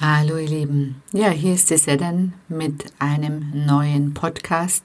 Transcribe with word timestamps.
Hallo 0.00 0.36
ihr 0.36 0.48
Lieben. 0.48 1.02
Ja, 1.12 1.30
hier 1.30 1.54
ist 1.54 1.70
die 1.70 1.76
Sedan 1.76 2.32
mit 2.48 2.84
einem 3.00 3.66
neuen 3.66 4.14
Podcast 4.14 4.84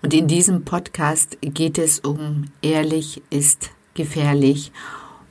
und 0.00 0.14
in 0.14 0.26
diesem 0.26 0.64
Podcast 0.64 1.36
geht 1.42 1.76
es 1.76 1.98
um 1.98 2.46
ehrlich 2.62 3.20
ist 3.28 3.72
gefährlich 3.92 4.72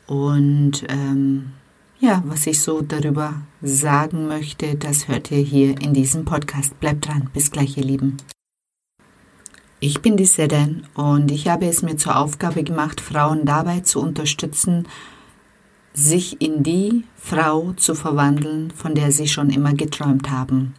und 0.06 0.84
ähm, 0.88 1.54
ja, 2.00 2.22
was 2.28 2.46
ich 2.46 2.62
so 2.62 2.82
darüber 2.82 3.42
sagen 3.64 4.28
möchte, 4.28 4.76
das 4.76 5.08
hört 5.08 5.32
ihr 5.32 5.42
hier 5.42 5.82
in 5.82 5.96
diesem 5.96 6.26
Podcast. 6.26 6.80
Bleibt 6.80 7.08
dran. 7.08 7.32
Bis 7.34 7.50
gleich 7.50 7.76
ihr 7.76 7.86
Lieben. 7.86 8.18
Ich 9.80 10.04
bin 10.04 10.16
die 10.16 10.26
Sedan 10.26 10.86
und 10.94 11.32
ich 11.32 11.48
habe 11.48 11.66
es 11.66 11.82
mir 11.82 11.98
zur 11.98 12.18
Aufgabe 12.18 12.64
gemacht, 12.64 13.02
Frauen 13.02 13.46
dabei 13.46 13.80
zu 13.80 14.00
unterstützen, 14.00 14.88
sich 15.94 16.42
in 16.42 16.64
die 16.64 17.06
Frau 17.16 17.74
zu 17.74 17.96
verwandeln, 17.96 18.72
von 18.72 18.96
der 18.96 19.12
sie 19.12 19.28
schon 19.28 19.50
immer 19.50 19.74
geträumt 19.74 20.30
haben. 20.30 20.74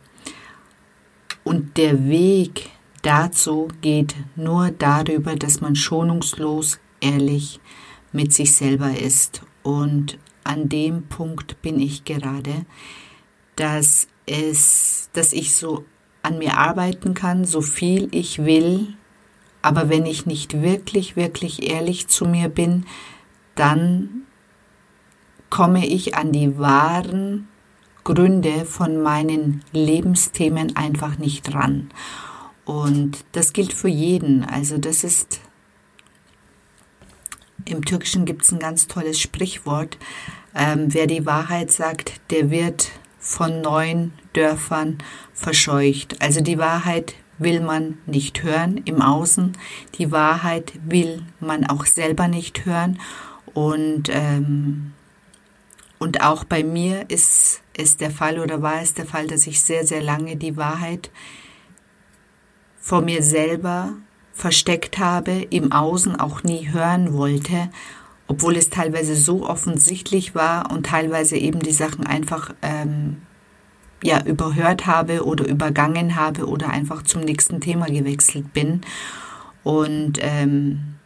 Und 1.45 1.77
der 1.77 2.09
Weg 2.09 2.71
dazu 3.03 3.69
geht 3.81 4.15
nur 4.35 4.71
darüber, 4.71 5.37
dass 5.37 5.61
man 5.61 5.77
schonungslos 5.77 6.81
ehrlich 7.01 7.61
mit 8.13 8.33
sich 8.33 8.55
selber 8.55 8.99
ist. 8.99 9.43
Und 9.63 10.19
an 10.43 10.69
dem 10.69 11.05
Punkt 11.05 11.61
bin 11.63 11.79
ich 11.81 12.05
gerade, 12.05 12.67
dass 13.57 14.09
es, 14.27 15.11
dass 15.13 15.33
ich 15.33 15.55
so 15.55 15.85
an 16.23 16.39
mir 16.39 16.57
arbeiten 16.57 17.15
kann, 17.15 17.45
so 17.45 17.61
viel 17.61 18.09
ich 18.11 18.45
will, 18.45 18.95
aber 19.63 19.89
wenn 19.89 20.07
ich 20.07 20.27
nicht 20.27 20.61
wirklich, 20.63 21.17
wirklich 21.17 21.71
ehrlich 21.71 22.09
zu 22.09 22.27
mir 22.27 22.49
bin, 22.49 22.85
dann 23.55 24.25
komme 25.55 25.87
ich 25.87 26.17
an 26.17 26.33
die 26.33 26.59
wahren 26.59 27.47
Gründe 28.03 28.65
von 28.65 29.01
meinen 29.01 29.63
Lebensthemen 29.71 30.75
einfach 30.75 31.17
nicht 31.17 31.55
ran. 31.55 31.91
Und 32.65 33.25
das 33.31 33.53
gilt 33.53 33.73
für 33.73 33.87
jeden. 33.89 34.43
Also 34.43 34.79
das 34.79 35.05
ist, 35.05 35.41
im 37.67 37.85
Türkischen 37.85 38.25
gibt 38.25 38.43
es 38.43 38.51
ein 38.51 38.59
ganz 38.59 38.89
tolles 38.89 39.21
Sprichwort. 39.21 39.97
Ähm, 40.57 40.93
wer 40.93 41.07
die 41.07 41.25
Wahrheit 41.25 41.71
sagt, 41.71 42.21
der 42.33 42.51
wird 42.51 42.91
von 43.21 43.61
neuen 43.61 44.13
Dörfern 44.33 44.99
verscheucht. 45.35 46.21
Also 46.21 46.41
die 46.41 46.59
Wahrheit 46.59 47.15
will 47.39 47.61
man 47.61 47.99
nicht 48.07 48.43
hören 48.43 48.79
im 48.87 49.01
Außen. 49.01 49.53
Die 49.99 50.11
Wahrheit 50.11 50.73
will 50.85 51.23
man 51.39 51.65
auch 51.65 51.87
selber 51.87 52.27
nicht 52.27 52.67
hören. 52.67 52.99
Und 53.55 54.09
ähm, 54.11 54.95
und 56.05 56.21
auch 56.21 56.45
bei 56.45 56.63
mir 56.63 57.09
ist 57.09 57.63
es 57.75 57.97
der 57.97 58.11
Fall 58.11 58.39
oder 58.39 58.61
war 58.61 58.83
es 58.83 58.93
der 58.93 59.07
Fall, 59.07 59.27
dass 59.27 59.47
ich 59.47 59.63
sehr, 59.63 59.87
sehr 59.87 60.03
lange 60.03 60.37
die 60.37 60.59
Wahrheit 60.59 61.11
vor 62.77 63.01
mir 63.01 63.23
selber 63.23 63.95
versteckt 64.35 64.99
habe, 64.99 65.47
im 65.49 65.73
Außen 65.73 66.21
auch 66.21 66.43
nie 66.43 66.69
hören 66.71 67.15
wollte, 67.15 67.71
obwohl 68.27 68.57
es 68.57 68.69
teilweise 68.69 69.17
so 69.17 69.49
offensichtlich 69.49 70.35
war 70.35 70.71
und 70.71 70.85
teilweise 70.85 71.39
eben 71.39 71.61
die 71.61 71.73
Sachen 71.73 72.07
einfach 72.07 72.55
ähm, 72.61 73.23
ja 74.03 74.23
überhört 74.27 74.87
habe 74.87 75.25
oder 75.25 75.49
übergangen 75.49 76.17
habe 76.17 76.47
oder 76.47 76.69
einfach 76.69 77.01
zum 77.01 77.23
nächsten 77.23 77.63
Thema 77.63 77.87
gewechselt 77.87 78.53
bin. 78.53 78.83
Und 79.63 80.19
ähm, 80.21 80.97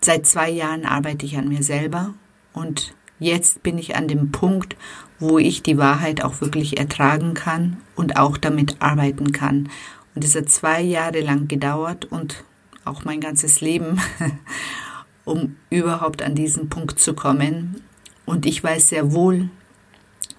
seit 0.00 0.26
zwei 0.26 0.50
Jahren 0.50 0.84
arbeite 0.84 1.26
ich 1.26 1.38
an 1.38 1.48
mir 1.48 1.62
selber 1.62 2.14
und 2.52 2.96
Jetzt 3.20 3.62
bin 3.62 3.76
ich 3.78 3.94
an 3.96 4.08
dem 4.08 4.32
Punkt, 4.32 4.76
wo 5.18 5.38
ich 5.38 5.62
die 5.62 5.76
Wahrheit 5.76 6.24
auch 6.24 6.40
wirklich 6.40 6.78
ertragen 6.78 7.34
kann 7.34 7.76
und 7.94 8.16
auch 8.16 8.38
damit 8.38 8.76
arbeiten 8.80 9.30
kann. 9.30 9.68
Und 10.14 10.24
es 10.24 10.34
hat 10.34 10.48
zwei 10.48 10.80
Jahre 10.80 11.20
lang 11.20 11.46
gedauert 11.46 12.06
und 12.06 12.44
auch 12.86 13.04
mein 13.04 13.20
ganzes 13.20 13.60
Leben, 13.60 14.00
um 15.26 15.56
überhaupt 15.68 16.22
an 16.22 16.34
diesen 16.34 16.70
Punkt 16.70 16.98
zu 16.98 17.12
kommen. 17.14 17.82
Und 18.24 18.46
ich 18.46 18.64
weiß 18.64 18.88
sehr 18.88 19.12
wohl, 19.12 19.50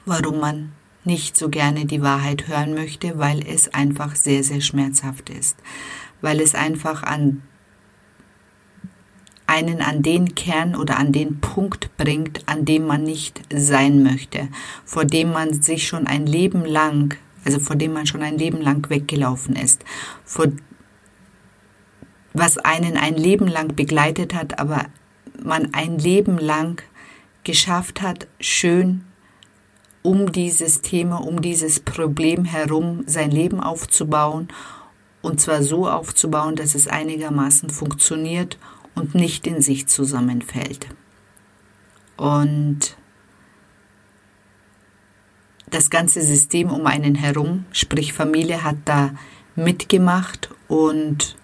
warum 0.05 0.39
man 0.39 0.71
nicht 1.03 1.37
so 1.37 1.49
gerne 1.49 1.85
die 1.85 2.01
Wahrheit 2.01 2.47
hören 2.47 2.73
möchte, 2.73 3.19
weil 3.19 3.45
es 3.47 3.73
einfach 3.73 4.15
sehr, 4.15 4.43
sehr 4.43 4.61
schmerzhaft 4.61 5.29
ist. 5.29 5.55
Weil 6.19 6.39
es 6.39 6.55
einfach 6.55 7.03
an 7.03 7.43
einen 9.51 9.81
an 9.81 10.01
den 10.01 10.33
Kern 10.33 10.77
oder 10.77 10.97
an 10.97 11.11
den 11.11 11.41
Punkt 11.41 11.95
bringt, 11.97 12.47
an 12.47 12.63
dem 12.63 12.87
man 12.87 13.03
nicht 13.03 13.41
sein 13.53 14.01
möchte, 14.01 14.47
vor 14.85 15.03
dem 15.03 15.33
man 15.33 15.61
sich 15.61 15.87
schon 15.87 16.07
ein 16.07 16.25
Leben 16.25 16.63
lang, 16.63 17.17
also 17.43 17.59
vor 17.59 17.75
dem 17.75 17.91
man 17.91 18.07
schon 18.07 18.23
ein 18.23 18.37
Leben 18.37 18.61
lang 18.61 18.89
weggelaufen 18.89 19.57
ist, 19.57 19.83
vor 20.23 20.47
was 22.33 22.57
einen 22.57 22.95
ein 22.95 23.15
Leben 23.15 23.47
lang 23.47 23.75
begleitet 23.75 24.33
hat, 24.33 24.57
aber 24.57 24.85
man 25.43 25.73
ein 25.73 25.97
Leben 25.99 26.37
lang 26.37 26.81
geschafft 27.43 28.01
hat, 28.01 28.27
schön 28.39 29.03
um 30.01 30.31
dieses 30.31 30.81
Thema, 30.81 31.17
um 31.17 31.41
dieses 31.41 31.81
Problem 31.81 32.45
herum 32.45 33.03
sein 33.05 33.31
Leben 33.31 33.59
aufzubauen 33.59 34.47
und 35.21 35.41
zwar 35.41 35.61
so 35.61 35.89
aufzubauen, 35.89 36.55
dass 36.55 36.73
es 36.73 36.87
einigermaßen 36.87 37.69
funktioniert 37.69 38.57
und 38.95 39.15
nicht 39.15 39.47
in 39.47 39.61
sich 39.61 39.87
zusammenfällt. 39.87 40.87
Und 42.17 42.97
das 45.69 45.89
ganze 45.89 46.21
System 46.21 46.69
um 46.69 46.85
einen 46.85 47.15
herum, 47.15 47.65
sprich 47.71 48.13
Familie, 48.13 48.63
hat 48.63 48.77
da 48.85 49.15
mitgemacht 49.55 50.49
und 50.67 51.35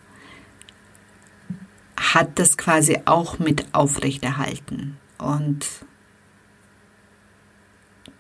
hat 1.97 2.38
das 2.38 2.58
quasi 2.58 3.00
auch 3.06 3.40
mit 3.40 3.74
aufrechterhalten. 3.74 4.97
Und 5.18 5.66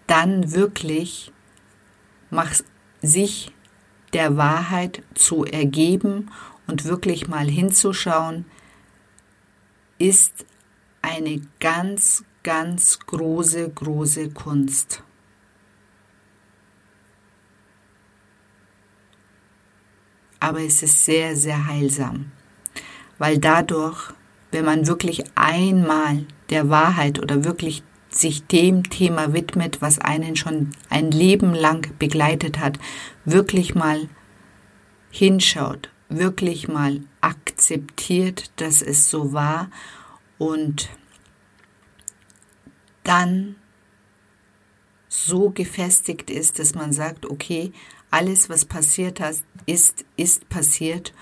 dann 0.07 0.53
wirklich 0.53 1.31
macht 2.29 2.63
sich 3.01 3.51
der 4.13 4.37
Wahrheit 4.37 5.03
zu 5.13 5.43
ergeben 5.43 6.31
und 6.65 6.85
wirklich 6.85 7.27
mal 7.27 7.47
hinzuschauen, 7.47 8.45
ist 9.97 10.45
eine 11.01 11.41
ganz, 11.59 12.23
ganz 12.43 12.99
große, 12.99 13.69
große 13.69 14.29
Kunst. 14.29 15.03
Aber 20.39 20.61
es 20.61 20.83
ist 20.83 21.03
sehr, 21.03 21.35
sehr 21.35 21.67
heilsam, 21.67 22.31
weil 23.17 23.39
dadurch, 23.39 24.13
wenn 24.51 24.65
man 24.65 24.87
wirklich 24.87 25.23
einmal 25.35 26.25
der 26.49 26.69
Wahrheit 26.69 27.19
oder 27.19 27.43
wirklich 27.43 27.83
sich 28.09 28.45
dem 28.45 28.89
Thema 28.89 29.33
widmet, 29.33 29.81
was 29.81 29.99
einen 29.99 30.35
schon 30.35 30.71
ein 30.89 31.11
Leben 31.11 31.53
lang 31.53 31.91
begleitet 31.99 32.59
hat, 32.59 32.79
wirklich 33.25 33.75
mal 33.75 34.07
hinschaut, 35.09 35.89
wirklich 36.09 36.67
mal 36.67 37.01
akzeptiert, 37.21 38.51
dass 38.57 38.81
es 38.81 39.09
so 39.09 39.33
war 39.33 39.69
und 40.37 40.89
dann 43.03 43.55
so 45.07 45.49
gefestigt 45.49 46.29
ist, 46.29 46.59
dass 46.59 46.75
man 46.75 46.93
sagt, 46.93 47.25
okay, 47.25 47.71
alles, 48.11 48.49
was 48.49 48.65
passiert 48.65 49.21
ist, 49.65 50.05
ist 50.15 50.49
passiert 50.49 51.13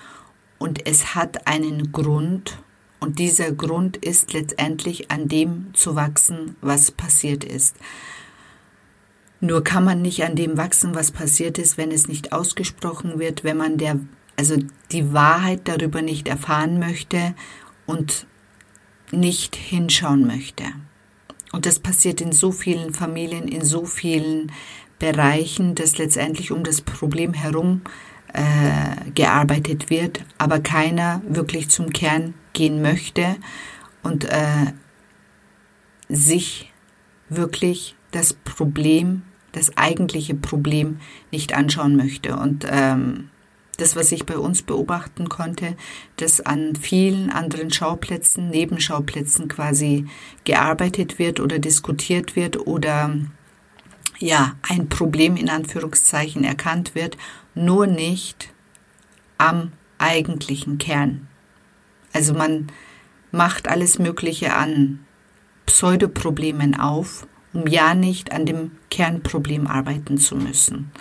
und 0.58 0.86
es 0.86 1.14
hat 1.14 1.46
einen 1.46 1.92
Grund 1.92 2.62
und 3.00 3.18
dieser 3.18 3.52
Grund 3.52 3.96
ist 3.96 4.32
letztendlich 4.32 5.10
an 5.10 5.28
dem 5.28 5.74
zu 5.74 5.94
wachsen, 5.94 6.56
was 6.60 6.90
passiert 6.90 7.44
ist. 7.44 7.76
Nur 9.40 9.62
kann 9.62 9.84
man 9.84 10.00
nicht 10.00 10.24
an 10.24 10.34
dem 10.34 10.56
wachsen, 10.56 10.94
was 10.94 11.10
passiert 11.10 11.58
ist, 11.58 11.76
wenn 11.76 11.90
es 11.90 12.08
nicht 12.08 12.32
ausgesprochen 12.32 13.18
wird, 13.18 13.44
wenn 13.44 13.58
man 13.58 13.76
der 13.76 14.00
also 14.36 14.56
die 14.92 15.12
Wahrheit 15.12 15.62
darüber 15.64 16.02
nicht 16.02 16.28
erfahren 16.28 16.78
möchte 16.78 17.34
und 17.86 18.26
nicht 19.10 19.56
hinschauen 19.56 20.26
möchte. 20.26 20.64
Und 21.52 21.66
das 21.66 21.78
passiert 21.78 22.20
in 22.20 22.32
so 22.32 22.52
vielen 22.52 22.92
Familien, 22.92 23.48
in 23.48 23.64
so 23.64 23.84
vielen 23.84 24.52
Bereichen, 24.98 25.74
dass 25.74 25.98
letztendlich 25.98 26.50
um 26.50 26.64
das 26.64 26.80
Problem 26.80 27.32
herum 27.32 27.82
äh, 28.32 29.10
gearbeitet 29.14 29.88
wird, 29.88 30.24
aber 30.38 30.60
keiner 30.60 31.22
wirklich 31.26 31.68
zum 31.68 31.92
Kern 31.92 32.34
gehen 32.52 32.82
möchte 32.82 33.36
und 34.02 34.24
äh, 34.24 34.72
sich 36.08 36.72
wirklich 37.28 37.94
das 38.10 38.32
Problem, 38.34 39.22
das 39.52 39.76
eigentliche 39.76 40.34
Problem 40.34 40.98
nicht 41.30 41.54
anschauen 41.54 41.96
möchte. 41.96 42.36
Und 42.36 42.66
ähm, 42.68 43.30
das, 43.76 43.96
was 43.96 44.12
ich 44.12 44.26
bei 44.26 44.38
uns 44.38 44.62
beobachten 44.62 45.28
konnte, 45.28 45.76
dass 46.16 46.40
an 46.40 46.76
vielen 46.76 47.30
anderen 47.30 47.70
Schauplätzen, 47.70 48.50
Nebenschauplätzen 48.50 49.48
quasi 49.48 50.06
gearbeitet 50.44 51.18
wird 51.18 51.40
oder 51.40 51.58
diskutiert 51.58 52.36
wird 52.36 52.66
oder 52.66 53.14
ja, 54.18 54.54
ein 54.62 54.88
Problem 54.88 55.36
in 55.36 55.50
Anführungszeichen 55.50 56.44
erkannt 56.44 56.94
wird, 56.94 57.18
nur 57.54 57.86
nicht 57.86 58.52
am 59.38 59.72
eigentlichen 59.98 60.78
Kern. 60.78 61.28
Also 62.12 62.32
man 62.32 62.68
macht 63.30 63.68
alles 63.68 63.98
Mögliche 63.98 64.54
an 64.54 65.00
Pseudoproblemen 65.66 66.78
auf, 66.78 67.26
um 67.52 67.66
ja 67.66 67.94
nicht 67.94 68.32
an 68.32 68.46
dem 68.46 68.72
Kernproblem 68.90 69.66
arbeiten 69.66 70.16
zu 70.16 70.36
müssen. 70.36 70.92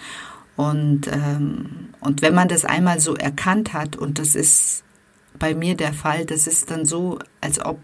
Und, 0.55 1.07
ähm, 1.07 1.89
und 1.99 2.21
wenn 2.21 2.33
man 2.33 2.47
das 2.47 2.65
einmal 2.65 2.99
so 2.99 3.15
erkannt 3.15 3.73
hat, 3.73 3.95
und 3.95 4.19
das 4.19 4.35
ist 4.35 4.83
bei 5.37 5.53
mir 5.53 5.75
der 5.75 5.93
Fall, 5.93 6.25
das 6.25 6.47
ist 6.47 6.71
dann 6.71 6.85
so, 6.85 7.19
als 7.41 7.63
ob 7.63 7.79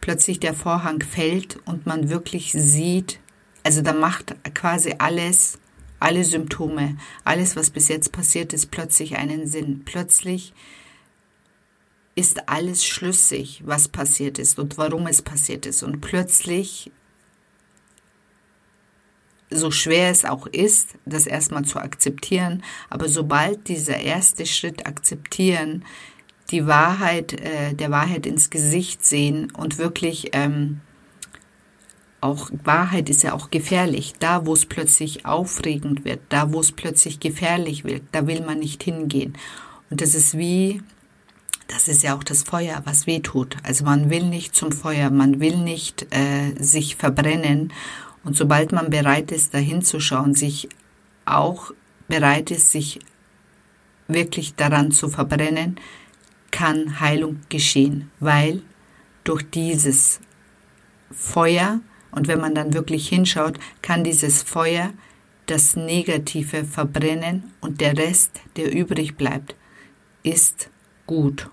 plötzlich 0.00 0.40
der 0.40 0.54
Vorhang 0.54 1.02
fällt 1.02 1.58
und 1.66 1.86
man 1.86 2.08
wirklich 2.08 2.52
sieht, 2.52 3.20
also 3.62 3.82
da 3.82 3.92
macht 3.92 4.34
quasi 4.54 4.94
alles, 4.98 5.58
alle 6.00 6.24
Symptome, 6.24 6.96
alles, 7.24 7.56
was 7.56 7.70
bis 7.70 7.88
jetzt 7.88 8.12
passiert 8.12 8.52
ist, 8.52 8.70
plötzlich 8.70 9.16
einen 9.16 9.46
Sinn. 9.46 9.82
Plötzlich 9.84 10.54
ist 12.14 12.48
alles 12.48 12.84
schlüssig, 12.84 13.62
was 13.66 13.88
passiert 13.88 14.38
ist 14.38 14.58
und 14.58 14.78
warum 14.78 15.06
es 15.06 15.22
passiert 15.22 15.66
ist. 15.66 15.82
Und 15.82 16.00
plötzlich, 16.00 16.90
so 19.50 19.70
schwer 19.70 20.10
es 20.10 20.24
auch 20.24 20.46
ist, 20.46 20.90
das 21.06 21.26
erstmal 21.26 21.64
zu 21.64 21.78
akzeptieren, 21.78 22.62
aber 22.90 23.08
sobald 23.08 23.68
dieser 23.68 23.98
erste 23.98 24.46
Schritt 24.46 24.86
akzeptieren, 24.86 25.84
die 26.50 26.66
Wahrheit, 26.66 27.34
äh, 27.40 27.74
der 27.74 27.90
Wahrheit 27.90 28.26
ins 28.26 28.50
Gesicht 28.50 29.04
sehen 29.04 29.50
und 29.52 29.78
wirklich 29.78 30.30
ähm, 30.32 30.80
auch 32.20 32.50
Wahrheit 32.64 33.08
ist 33.10 33.22
ja 33.22 33.32
auch 33.32 33.50
gefährlich. 33.50 34.14
Da, 34.18 34.46
wo 34.46 34.52
es 34.52 34.66
plötzlich 34.66 35.24
aufregend 35.26 36.04
wird, 36.04 36.20
da, 36.30 36.52
wo 36.52 36.60
es 36.60 36.72
plötzlich 36.72 37.20
gefährlich 37.20 37.84
wird, 37.84 38.02
da 38.12 38.26
will 38.26 38.40
man 38.40 38.58
nicht 38.58 38.82
hingehen. 38.82 39.34
Und 39.90 40.00
das 40.00 40.14
ist 40.14 40.36
wie, 40.36 40.82
das 41.68 41.86
ist 41.86 42.02
ja 42.02 42.16
auch 42.16 42.24
das 42.24 42.42
Feuer, 42.42 42.82
was 42.84 43.06
weh 43.06 43.20
tut. 43.20 43.56
Also 43.62 43.84
man 43.84 44.10
will 44.10 44.24
nicht 44.24 44.54
zum 44.54 44.72
Feuer, 44.72 45.10
man 45.10 45.40
will 45.40 45.58
nicht 45.58 46.06
äh, 46.10 46.54
sich 46.58 46.96
verbrennen. 46.96 47.72
Und 48.24 48.36
sobald 48.36 48.72
man 48.72 48.90
bereit 48.90 49.32
ist, 49.32 49.54
dahin 49.54 49.82
zu 49.82 50.00
schauen, 50.00 50.34
sich 50.34 50.68
auch 51.24 51.72
bereit 52.08 52.50
ist, 52.50 52.72
sich 52.72 53.00
wirklich 54.06 54.54
daran 54.54 54.90
zu 54.90 55.08
verbrennen, 55.08 55.76
kann 56.50 57.00
Heilung 57.00 57.40
geschehen, 57.48 58.10
weil 58.20 58.62
durch 59.24 59.48
dieses 59.50 60.20
Feuer 61.10 61.80
und 62.10 62.26
wenn 62.28 62.40
man 62.40 62.54
dann 62.54 62.72
wirklich 62.72 63.08
hinschaut, 63.08 63.58
kann 63.82 64.04
dieses 64.04 64.42
Feuer 64.42 64.92
das 65.46 65.76
Negative 65.76 66.64
verbrennen 66.64 67.52
und 67.60 67.80
der 67.80 67.96
Rest, 67.96 68.40
der 68.56 68.74
übrig 68.74 69.16
bleibt, 69.16 69.54
ist 70.22 70.70
gut. 71.06 71.48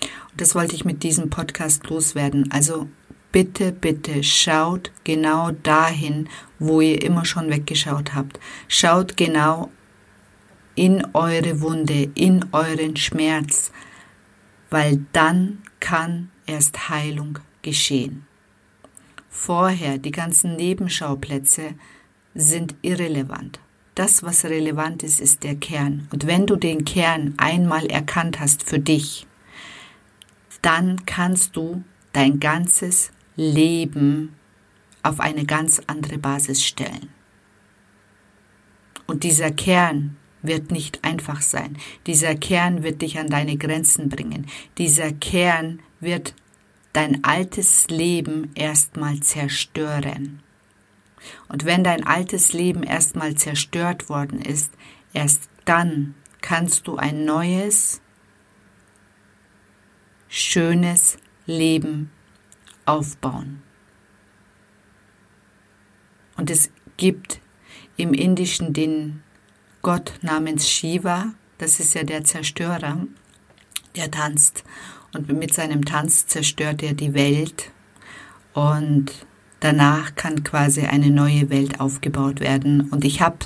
Und 0.00 0.12
das 0.36 0.54
wollte 0.54 0.74
ich 0.74 0.84
mit 0.84 1.02
diesem 1.02 1.30
Podcast 1.30 1.88
loswerden. 1.88 2.50
Also 2.52 2.88
bitte, 3.32 3.72
bitte 3.72 4.22
schaut 4.22 4.92
genau 5.04 5.50
dahin, 5.50 6.28
wo 6.58 6.80
ihr 6.80 7.02
immer 7.02 7.24
schon 7.24 7.50
weggeschaut 7.50 8.14
habt. 8.14 8.40
Schaut 8.68 9.16
genau 9.16 9.70
in 10.74 11.06
eure 11.14 11.60
Wunde, 11.60 12.10
in 12.14 12.46
euren 12.52 12.96
Schmerz 12.96 13.72
weil 14.72 15.04
dann 15.12 15.58
kann 15.80 16.30
erst 16.46 16.88
Heilung 16.88 17.38
geschehen. 17.60 18.26
Vorher, 19.28 19.98
die 19.98 20.10
ganzen 20.10 20.56
Nebenschauplätze 20.56 21.74
sind 22.34 22.74
irrelevant. 22.80 23.60
Das, 23.94 24.22
was 24.22 24.46
relevant 24.46 25.02
ist, 25.02 25.20
ist 25.20 25.44
der 25.44 25.56
Kern. 25.56 26.08
Und 26.10 26.26
wenn 26.26 26.46
du 26.46 26.56
den 26.56 26.86
Kern 26.86 27.34
einmal 27.36 27.84
erkannt 27.86 28.40
hast 28.40 28.62
für 28.62 28.78
dich, 28.78 29.26
dann 30.62 31.04
kannst 31.06 31.56
du 31.56 31.84
dein 32.12 32.40
ganzes 32.40 33.10
Leben 33.36 34.34
auf 35.02 35.20
eine 35.20 35.44
ganz 35.44 35.80
andere 35.86 36.18
Basis 36.18 36.64
stellen. 36.64 37.08
Und 39.06 39.24
dieser 39.24 39.50
Kern 39.50 40.16
wird 40.42 40.70
nicht 40.70 41.04
einfach 41.04 41.42
sein. 41.42 41.76
Dieser 42.06 42.34
Kern 42.34 42.82
wird 42.82 43.02
dich 43.02 43.18
an 43.18 43.28
deine 43.28 43.56
Grenzen 43.56 44.08
bringen. 44.08 44.46
Dieser 44.78 45.12
Kern 45.12 45.80
wird 46.00 46.34
dein 46.92 47.24
altes 47.24 47.88
Leben 47.88 48.50
erstmal 48.54 49.20
zerstören. 49.20 50.42
Und 51.48 51.64
wenn 51.64 51.84
dein 51.84 52.04
altes 52.04 52.52
Leben 52.52 52.82
erstmal 52.82 53.34
zerstört 53.34 54.08
worden 54.08 54.40
ist, 54.40 54.72
erst 55.12 55.48
dann 55.64 56.14
kannst 56.40 56.86
du 56.88 56.96
ein 56.96 57.24
neues, 57.24 58.01
schönes 60.32 61.18
Leben 61.44 62.10
aufbauen. 62.86 63.62
Und 66.38 66.48
es 66.48 66.70
gibt 66.96 67.40
im 67.98 68.14
Indischen 68.14 68.72
den 68.72 69.22
Gott 69.82 70.14
namens 70.22 70.70
Shiva, 70.70 71.34
das 71.58 71.80
ist 71.80 71.92
ja 71.92 72.02
der 72.02 72.24
Zerstörer, 72.24 73.06
der 73.94 74.10
tanzt. 74.10 74.64
Und 75.12 75.30
mit 75.30 75.52
seinem 75.52 75.84
Tanz 75.84 76.26
zerstört 76.26 76.82
er 76.82 76.94
die 76.94 77.12
Welt. 77.12 77.70
Und 78.54 79.26
danach 79.60 80.14
kann 80.14 80.42
quasi 80.44 80.86
eine 80.86 81.10
neue 81.10 81.50
Welt 81.50 81.78
aufgebaut 81.78 82.40
werden. 82.40 82.88
Und 82.88 83.04
ich 83.04 83.20
habe 83.20 83.36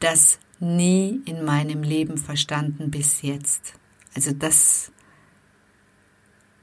das 0.00 0.40
nie 0.58 1.22
in 1.26 1.44
meinem 1.44 1.84
Leben 1.84 2.18
verstanden 2.18 2.90
bis 2.90 3.22
jetzt. 3.22 3.74
Also 4.14 4.32
das 4.32 4.91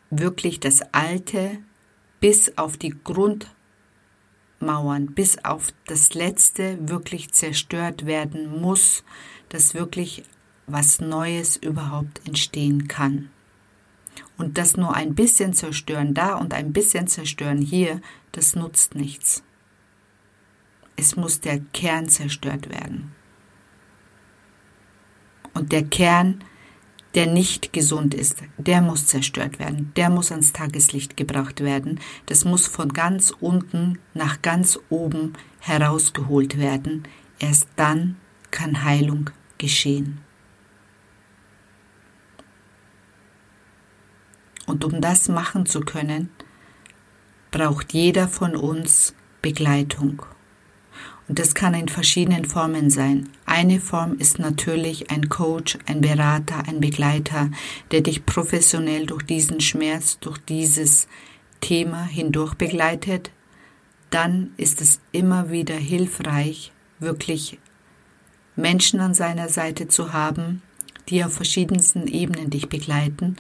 wirklich 0.10 0.60
das 0.60 0.82
Alte 0.94 1.60
bis 2.20 2.58
auf 2.58 2.78
die 2.78 2.96
Grund 3.04 3.48
Mauern 4.60 5.08
bis 5.14 5.44
auf 5.44 5.74
das 5.88 6.14
Letzte 6.14 6.78
wirklich 6.90 7.32
zerstört 7.32 8.06
werden 8.06 8.60
muss, 8.60 9.04
dass 9.50 9.74
wirklich 9.74 10.24
was 10.68 11.00
Neues 11.00 11.58
überhaupt 11.58 12.26
entstehen 12.28 12.88
kann. 12.88 13.30
Und 14.38 14.58
das 14.58 14.78
nur 14.78 14.96
ein 14.96 15.16
bisschen 15.16 15.54
zerstören 15.54 16.14
da 16.14 16.36
und 16.36 16.54
ein 16.54 16.74
bisschen 16.74 17.08
zerstören 17.08 17.62
hier, 17.62 18.02
das 18.32 18.56
nutzt 18.56 18.96
nichts. 18.96 19.44
Es 20.96 21.16
muss 21.16 21.40
der 21.40 21.60
Kern 21.74 22.10
zerstört 22.10 22.70
werden. 22.70 23.14
Und 25.54 25.72
der 25.72 25.86
Kern 25.86 26.44
der 27.20 27.28
nicht 27.28 27.74
gesund 27.74 28.14
ist, 28.14 28.38
der 28.58 28.80
muss 28.80 29.06
zerstört 29.08 29.60
werden, 29.60 29.92
der 29.98 30.10
muss 30.10 30.32
ans 30.32 30.54
Tageslicht 30.54 31.18
gebracht 31.18 31.60
werden, 31.60 32.00
das 32.28 32.46
muss 32.46 32.66
von 32.66 32.94
ganz 32.94 33.34
unten 33.42 34.00
nach 34.14 34.42
ganz 34.42 34.80
oben 34.90 35.34
herausgeholt 35.60 36.58
werden, 36.58 37.04
erst 37.38 37.68
dann 37.76 38.16
kann 38.52 38.86
Heilung 38.86 39.32
geschehen. 39.58 40.22
Und 44.66 44.86
um 44.86 45.02
das 45.02 45.28
machen 45.28 45.66
zu 45.66 45.82
können, 45.82 46.30
braucht 47.52 47.92
jeder 47.92 48.30
von 48.30 48.56
uns 48.56 49.14
Begleitung. 49.42 50.26
Und 51.30 51.38
das 51.38 51.54
kann 51.54 51.76
in 51.76 51.88
verschiedenen 51.88 52.44
Formen 52.44 52.90
sein. 52.90 53.30
Eine 53.46 53.80
Form 53.80 54.18
ist 54.18 54.40
natürlich 54.40 55.12
ein 55.12 55.30
Coach, 55.30 55.78
ein 55.86 56.02
Berater, 56.02 56.68
ein 56.68 56.82
Begleiter, 56.82 57.52
der 57.92 58.02
dich 58.02 58.26
professionell 58.26 59.06
durch 59.06 59.22
diesen 59.24 59.62
Schmerz, 59.62 60.18
durch 60.20 60.40
dieses 60.40 61.08
Thema 61.62 62.04
hindurch 62.04 62.56
begleitet. 62.56 63.30
Dann 64.10 64.52
ist 64.58 64.82
es 64.82 65.02
immer 65.12 65.52
wieder 65.52 65.76
hilfreich, 65.76 66.72
wirklich 66.98 67.60
Menschen 68.56 69.00
an 69.00 69.14
seiner 69.14 69.50
Seite 69.50 69.88
zu 69.88 70.14
haben, 70.14 70.64
die 71.10 71.24
auf 71.24 71.34
verschiedensten 71.34 72.08
Ebenen 72.08 72.50
dich 72.50 72.70
begleiten 72.70 73.36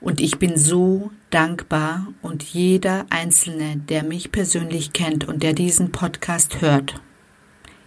und 0.00 0.20
ich 0.20 0.38
bin 0.38 0.56
so 0.56 1.10
dankbar 1.30 2.08
und 2.22 2.42
jeder 2.42 3.06
Einzelne, 3.10 3.76
der 3.76 4.02
mich 4.02 4.32
persönlich 4.32 4.92
kennt 4.92 5.28
und 5.28 5.42
der 5.42 5.52
diesen 5.52 5.92
Podcast 5.92 6.60
hört, 6.60 7.00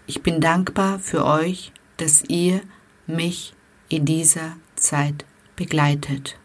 ich 0.05 0.21
bin 0.21 0.41
dankbar 0.41 0.99
für 0.99 1.25
euch, 1.25 1.71
dass 1.97 2.23
ihr 2.27 2.61
mich 3.07 3.53
in 3.89 4.05
dieser 4.05 4.57
Zeit 4.75 5.25
begleitet, 5.55 6.37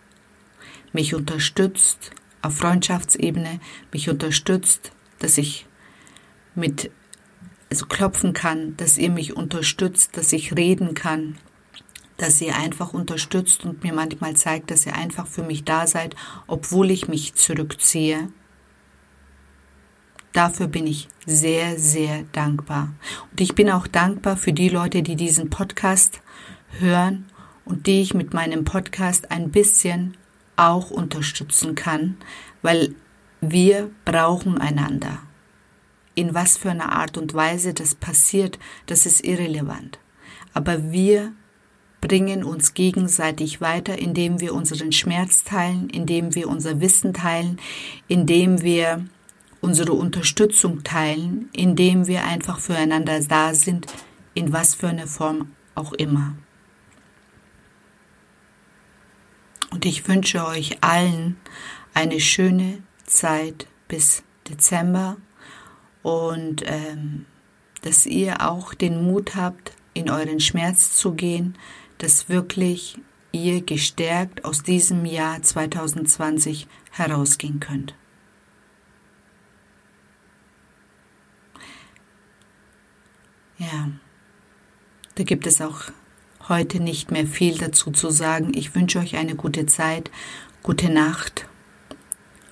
mich 0.93 1.15
unterstützt 1.15 2.13
auf 2.41 2.57
Freundschaftsebene, 2.57 3.61
mich 3.93 4.09
unterstützt, 4.09 4.93
dass 5.19 5.39
ich 5.39 5.67
mit 6.55 6.91
also 7.71 7.87
klopfen 7.87 8.33
kann, 8.33 8.77
dass 8.77 8.97
ihr 8.97 9.11
mich 9.11 9.37
unterstützt, 9.37 10.17
dass 10.17 10.33
ich 10.33 10.57
reden 10.57 10.95
kann, 10.95 11.37
dass 12.19 12.41
ihr 12.41 12.57
einfach 12.57 12.93
unterstützt 12.93 13.65
und 13.65 13.83
mir 13.83 13.95
manchmal 13.95 14.35
zeigt, 14.35 14.71
dass 14.71 14.85
ihr 14.85 14.95
einfach 14.95 15.27
für 15.27 15.43
mich 15.43 15.65
da 15.65 15.87
seid, 15.87 16.15
obwohl 16.47 16.91
ich 16.91 17.09
mich 17.09 17.35
zurückziehe. 17.35 18.29
Dafür 20.33 20.67
bin 20.67 20.87
ich 20.87 21.09
sehr, 21.27 21.79
sehr 21.79 22.25
dankbar. 22.33 22.93
Und 23.31 23.41
ich 23.41 23.55
bin 23.55 23.71
auch 23.71 23.87
dankbar 23.87 24.37
für 24.37 24.53
die 24.53 24.69
Leute, 24.69 25.03
die 25.03 25.17
diesen 25.17 25.49
Podcast 25.49 26.21
hören 26.79 27.27
und 27.65 27.87
die 27.87 28.03
ich 28.03 28.15
mit 28.15 28.35
meinem 28.35 28.65
Podcast 28.65 29.31
ein 29.31 29.51
bisschen 29.51 30.17
auch 30.57 30.91
unterstützen 30.91 31.77
kann, 31.77 32.17
weil 32.63 32.95
wir 33.41 33.91
brauchen 34.05 34.59
einander. 34.61 35.21
In 36.17 36.35
was 36.35 36.57
für 36.57 36.71
einer 36.71 36.93
Art 36.93 37.17
und 37.17 37.33
Weise 37.33 37.75
das 37.75 37.95
passiert, 37.95 38.59
das 38.87 39.07
ist 39.07 39.25
irrelevant. 39.25 40.01
Aber 40.53 40.91
wir 40.91 41.33
bringen 42.01 42.45
uns 42.45 42.75
gegenseitig 42.75 43.61
weiter, 43.61 43.99
indem 43.99 44.41
wir 44.41 44.55
unseren 44.55 44.93
Schmerz 44.93 45.45
teilen, 45.45 45.91
indem 45.91 46.35
wir 46.35 46.49
unser 46.49 46.81
Wissen 46.81 47.13
teilen, 47.13 47.59
indem 48.07 48.63
wir 48.63 49.05
unsere 49.61 49.93
Unterstützung 49.93 50.85
teilen, 50.85 51.49
indem 51.53 52.07
wir 52.07 52.25
einfach 52.25 52.61
füreinander 52.61 53.21
da 53.21 53.55
sind, 53.55 53.87
in 54.35 54.53
was 54.53 54.75
für 54.75 54.89
einer 54.89 55.07
Form 55.09 55.51
auch 55.75 55.93
immer. 55.93 56.35
Und 59.71 59.85
ich 59.85 60.07
wünsche 60.09 60.47
euch 60.47 60.79
allen 60.83 61.37
eine 61.95 62.21
schöne 62.21 62.83
Zeit 63.05 63.67
bis 63.89 64.23
Dezember 64.49 65.17
und 66.03 66.63
ähm, 66.65 67.27
dass 67.83 68.07
ihr 68.07 68.49
auch 68.49 68.75
den 68.75 69.05
Mut 69.05 69.35
habt, 69.35 69.73
in 69.95 70.11
euren 70.11 70.41
Schmerz 70.41 70.97
zu 70.97 71.13
gehen, 71.13 71.57
dass 71.99 72.29
wirklich 72.29 72.99
ihr 73.33 73.63
gestärkt 73.63 74.45
aus 74.45 74.63
diesem 74.63 75.05
Jahr 75.05 75.43
2020 75.43 76.67
herausgehen 76.93 77.61
könnt. 77.61 77.95
Ja, 83.59 83.91
da 85.17 85.25
gibt 85.25 85.47
es 85.47 85.61
auch 85.61 85.83
heute 86.49 86.81
nicht 86.81 87.11
mehr 87.11 87.27
viel 87.27 87.59
dazu 87.59 87.91
zu 87.91 88.11
sagen. 88.11 88.53
Ich 88.55 88.75
wünsche 88.75 89.01
euch 89.01 89.17
eine 89.17 89.35
gute 89.35 89.67
Zeit, 89.67 90.11
gute 90.63 90.91
Nacht 90.91 91.49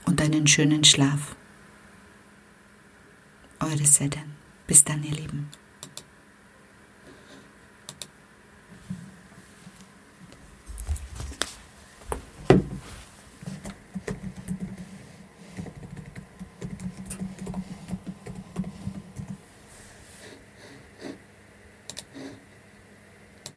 und 0.05 0.21
einen 0.21 0.47
schönen 0.47 0.85
Schlaf. 0.85 1.37
Eure 3.61 3.87
Sedan. 3.87 4.35
Bis 4.67 4.85
dann, 4.85 5.05
ihr 5.05 5.15
Lieben. 5.15 5.49